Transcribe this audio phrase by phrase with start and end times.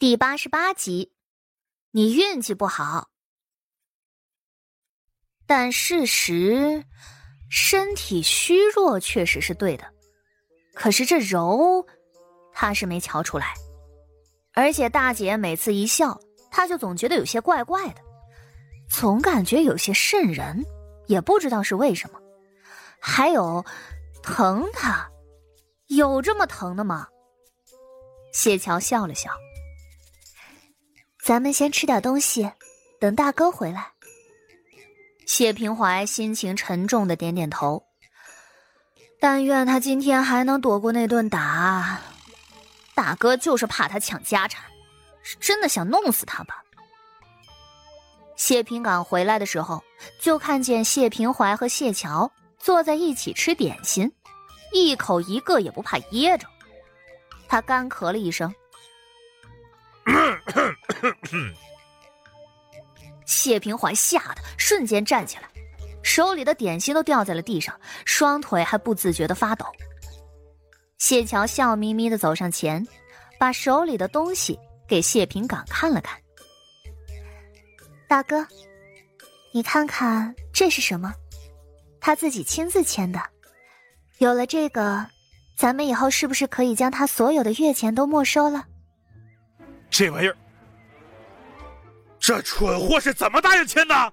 [0.00, 1.10] 第八十八集，
[1.90, 3.08] 你运气不好，
[5.44, 6.84] 但事实
[7.50, 9.92] 身体虚弱确实是对的。
[10.72, 11.84] 可是这柔，
[12.52, 13.54] 他是没瞧出来。
[14.54, 16.16] 而且大姐每次一笑，
[16.48, 18.00] 他就总觉得有些怪怪的，
[18.88, 20.64] 总感觉有些瘆人，
[21.08, 22.20] 也不知道是为什么。
[23.00, 23.64] 还有，
[24.22, 25.10] 疼他，
[25.88, 27.08] 有这么疼的吗？
[28.32, 29.32] 谢桥笑了笑。
[31.28, 32.50] 咱们先吃点东西，
[32.98, 33.92] 等大哥回来。
[35.26, 37.84] 谢平怀心情沉重的点点头。
[39.20, 42.00] 但愿他今天还能躲过那顿打。
[42.94, 44.64] 大哥就是怕他抢家产，
[45.20, 46.62] 是真的想弄死他吧？
[48.34, 49.84] 谢平岗回来的时候，
[50.18, 54.10] 就看见谢平怀和谢桥坐在一起吃点心，
[54.72, 56.48] 一口一个也不怕噎着。
[57.46, 58.50] 他干咳了一声。
[63.26, 65.42] 谢平怀吓得瞬间站起来，
[66.02, 69.66] 手里的点心都掉在了地上，双腿还不自觉的发抖。
[70.96, 72.86] 谢桥笑眯眯的走上前，
[73.38, 76.18] 把手里的东西给谢平岗看了看。
[78.08, 78.46] 大哥，
[79.52, 81.12] 你看看这是什么？
[82.00, 83.20] 他自己亲自签的。
[84.16, 85.06] 有了这个，
[85.56, 88.64] 咱们以后是不是可以将他所有的月钱都没收了？
[89.90, 90.36] 这玩意儿，
[92.18, 94.12] 这蠢货是怎么答应签的？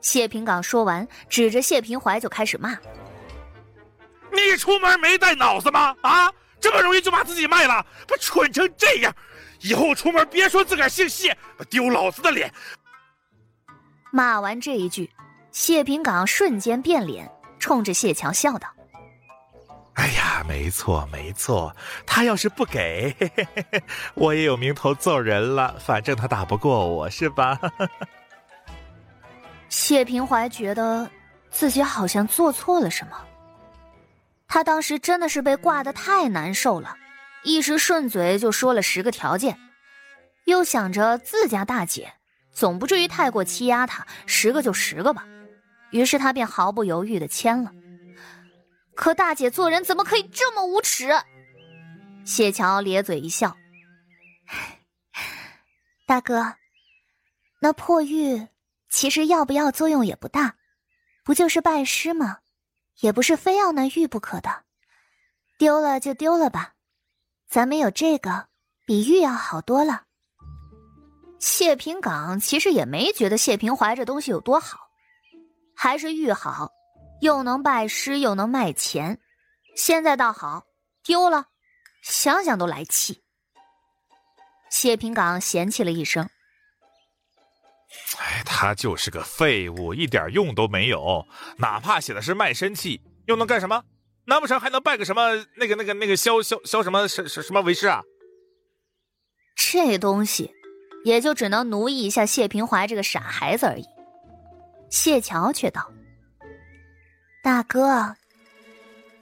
[0.00, 2.78] 谢平岗说完，指着谢平怀就开始骂
[4.32, 5.94] ：“你出门没带脑子吗？
[6.02, 9.14] 啊，这么容易就把自己卖了，不蠢成这样！
[9.60, 11.36] 以后出门别说自个儿姓谢，
[11.68, 12.52] 丢老子的脸！”
[14.10, 15.10] 骂完这一句，
[15.52, 18.68] 谢平岗瞬间变脸，冲着谢强笑道。
[20.50, 21.72] 没错没错，
[22.04, 23.14] 他要是不给，
[24.14, 25.76] 我也有名头揍人了。
[25.78, 27.56] 反正他打不过我，是吧？
[29.70, 31.08] 谢平怀觉得
[31.52, 33.16] 自己好像做错了什么。
[34.48, 36.96] 他当时真的是被挂的太难受了，
[37.44, 39.56] 一时顺嘴就说了十个条件，
[40.46, 42.12] 又想着自家大姐
[42.50, 45.24] 总不至于太过欺压他，十个就十个吧。
[45.90, 47.70] 于是他便毫不犹豫的签了。
[49.00, 51.08] 可大姐做人怎么可以这么无耻？
[52.26, 53.56] 谢桥咧嘴一笑
[56.06, 56.54] ：“大哥，
[57.62, 58.46] 那破玉
[58.90, 60.54] 其实要不要作用也不大，
[61.24, 62.40] 不就是拜师吗？
[63.00, 64.64] 也不是非要那玉不可的。
[65.56, 66.74] 丢了就丢了吧，
[67.48, 68.48] 咱们有这个，
[68.84, 70.02] 比玉要好多了。”
[71.40, 74.78] 谢平岗其实也没觉得谢平怀这东西有多好，
[75.74, 76.70] 还是玉好。
[77.20, 79.18] 又能拜师又能卖钱，
[79.76, 80.64] 现在倒好，
[81.04, 81.46] 丢了，
[82.02, 83.22] 想想都来气。
[84.70, 86.28] 谢平岗嫌弃了一声
[88.18, 91.26] ：“哎，他就是个废物，一点用都没有。
[91.58, 93.82] 哪怕写的是卖身契，又能干什么？
[94.26, 98.02] 难不成还能拜个什么那个那个那个萧萧萧什么什什什么为师啊？
[99.56, 100.54] 这东西，
[101.04, 103.84] 也就只能奴役一下谢平怀这个傻孩子而已。”
[104.88, 105.90] 谢桥却道。
[107.42, 108.14] 大哥，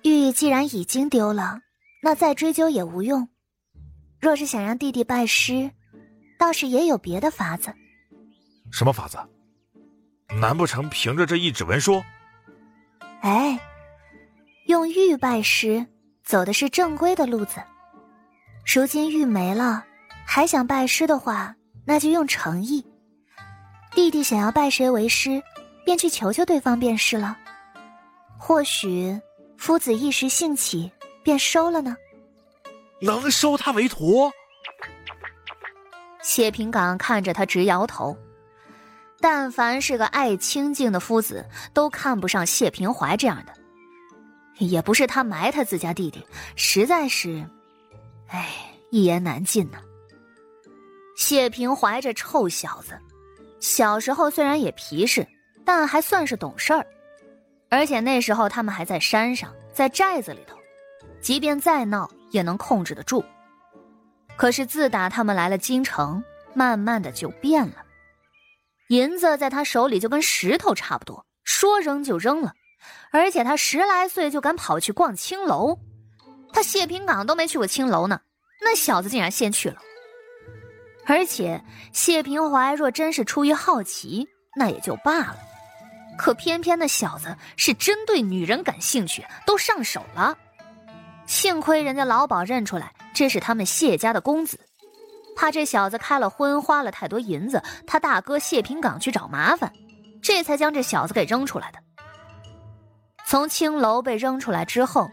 [0.03, 1.61] 玉既然已经丢了，
[2.03, 3.29] 那再追究也无用。
[4.21, 5.71] 若是想让弟弟拜师，
[6.37, 7.73] 倒是也有别的法子。
[8.73, 9.19] 什么法子？
[10.41, 12.03] 难不成凭着这一纸文书？
[13.21, 13.59] 哎，
[14.67, 15.87] 用玉拜师，
[16.25, 17.63] 走的是正规的路子。
[18.67, 19.85] 如今玉没了，
[20.27, 21.55] 还想拜师的话，
[21.87, 22.85] 那就用诚意。
[23.93, 25.41] 弟弟想要拜谁为师，
[25.85, 27.39] 便去求求对方便是了。
[28.49, 29.21] 或许
[29.59, 30.91] 夫子一时兴起，
[31.23, 31.95] 便收了呢。
[32.99, 34.33] 能收他为徒？
[36.23, 38.17] 谢平岗看着他直摇头。
[39.21, 43.53] 但凡是个爱清静的夫子，都看不上谢平怀这样的。
[44.57, 46.27] 也不是他埋汰自家弟弟，
[46.57, 47.47] 实在是，
[48.29, 48.49] 哎，
[48.91, 49.79] 一言难尽呢。
[51.19, 52.99] 谢平怀这臭小子，
[53.61, 55.29] 小时候虽然也皮实，
[55.67, 56.87] 但还算是懂事儿。
[57.71, 60.57] 而且那时候他们还在山上，在寨子里头，
[61.21, 63.25] 即便再闹也能控制得住。
[64.37, 66.23] 可是自打他们来了京城，
[66.55, 67.85] 慢慢的就变了。
[68.89, 72.55] 银子在他手里就跟石头差不多，说扔就扔了。
[73.11, 75.79] 而且他十来岁就敢跑去逛青楼，
[76.53, 78.21] 他谢平岗都没去过青楼呢，
[78.63, 79.77] 那小子竟然先去了。
[81.07, 81.63] 而且
[81.93, 84.27] 谢平怀若真是出于好奇，
[84.57, 85.37] 那也就罢了。
[86.19, 90.37] 可偏偏那小子是真对女人感兴趣，都上手了。
[91.27, 94.59] 幸亏人家老鸨认出来，这是他们谢家的公子，
[95.37, 99.73] 怕这小子开了荤，花了太多银子，他大哥谢平岗去找麻烦，
[100.21, 101.79] 这才将这小子给扔出来的。
[103.27, 105.09] 从青楼被扔出来之后，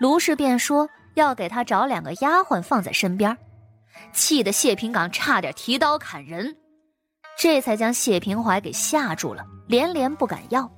[0.00, 3.36] 卢氏便说要给他找两个丫鬟放在身边，
[4.12, 6.56] 气得谢平岗差点提刀砍人，
[7.36, 10.70] 这才将谢平怀给吓住了，连连不敢要。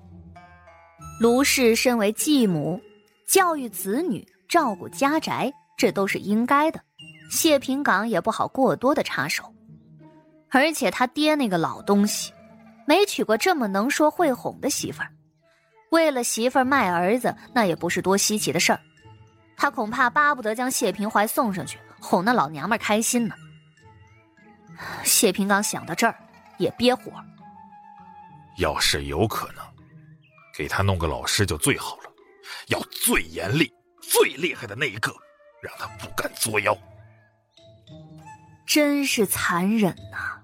[1.21, 2.81] 卢氏身为继母，
[3.27, 6.81] 教育子女、照顾家宅，这都是应该的。
[7.31, 9.53] 谢平岗也不好过多的插手，
[10.51, 12.33] 而且他爹那个老东西，
[12.87, 15.11] 没娶过这么能说会哄的媳妇儿，
[15.91, 18.81] 为了媳妇儿卖儿子，那也不是多稀奇的事儿。
[19.57, 23.35] 他恐怕巴不得将谢平怀送上去，哄那老娘们开心呢。
[25.03, 26.15] 谢平岗想到这儿，
[26.59, 27.13] 也憋火。
[28.59, 29.65] 要是有可能，
[30.57, 32.11] 给他弄个老师就最好了，
[32.69, 33.71] 要最严厉、
[34.01, 35.15] 最厉害的那一个，
[35.63, 36.77] 让他不敢作妖。
[38.67, 40.41] 真是残忍呐！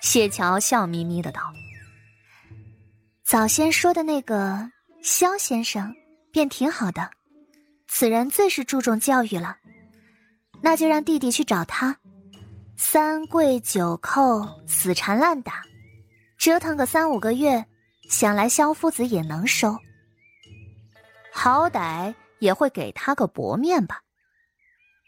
[0.00, 1.40] 谢桥笑眯眯的道
[3.22, 4.70] ：“早先说的那个
[5.02, 5.94] 萧先生，
[6.32, 7.08] 便挺好的。
[7.86, 9.56] 此人最是注重教育了，
[10.60, 11.96] 那就让弟弟去找他。
[12.76, 15.62] 三跪九叩，死缠烂打，
[16.36, 17.64] 折腾个三五个月，
[18.08, 19.78] 想来萧夫子也能收。
[21.32, 24.02] 好歹也会给他个薄面吧。”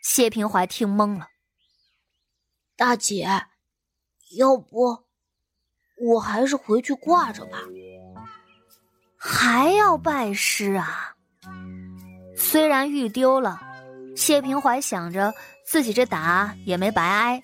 [0.02, 1.28] 谢平怀听懵了。
[2.76, 3.26] 大姐，
[4.36, 5.04] 要不
[6.02, 7.58] 我还是回去挂着吧。
[9.16, 11.14] 还要拜师啊？
[12.36, 13.60] 虽然玉丢了，
[14.14, 15.32] 谢平怀想着
[15.64, 17.42] 自己这打也没白挨，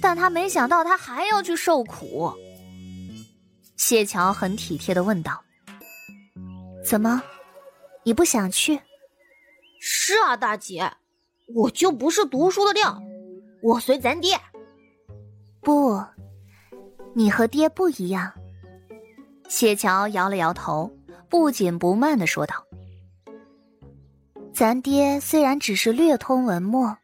[0.00, 2.32] 但他没想到他还要去受苦。
[3.76, 5.42] 谢桥很体贴的问道
[6.84, 7.22] ：“怎么，
[8.02, 8.80] 你不想去
[9.80, 10.92] ？”“是啊，大姐，
[11.54, 13.00] 我就不是读书的料。”
[13.62, 14.38] 我随咱爹。
[15.60, 16.00] 不，
[17.14, 18.32] 你和爹不一样。
[19.48, 20.90] 谢桥摇了摇头，
[21.28, 22.54] 不紧不慢的说道
[24.54, 26.96] ：“咱爹虽然只是略通文墨，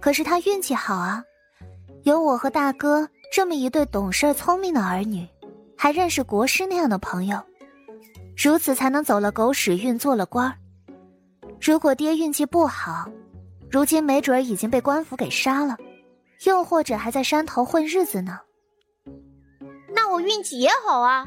[0.00, 1.22] 可是他运气好啊，
[2.04, 5.26] 有我和大哥这么一对懂事聪明的儿女，
[5.76, 7.40] 还认识国师那样的朋友，
[8.36, 10.52] 如此才能走了狗屎运，做了官
[11.60, 13.08] 如果爹运气不好，
[13.70, 15.76] 如今没准已经被官府给杀了，
[16.44, 18.40] 又或者还在山头混日子呢。
[19.94, 21.24] 那我运气也好啊。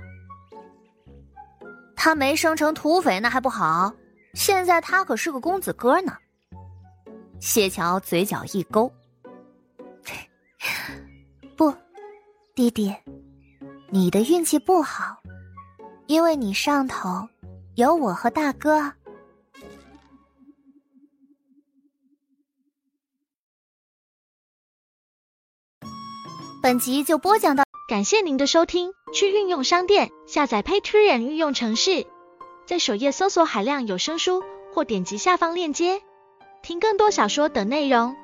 [1.95, 3.93] 他没生成土匪那还不好，
[4.33, 6.17] 现在他可是个公子哥呢。
[7.39, 8.91] 谢桥嘴角一勾，
[12.55, 12.95] 弟弟，
[13.89, 15.21] 你的运气不好，
[16.07, 17.27] 因为你上头
[17.75, 18.93] 有我和大哥。
[26.63, 28.93] 本集就播讲到，感谢您的收听。
[29.13, 32.07] 去运用商店下载 Patreon 运用城市，
[32.65, 34.41] 在首页搜索海量有声书，
[34.73, 36.01] 或点击下方链接
[36.63, 38.15] 听更多小说等内容。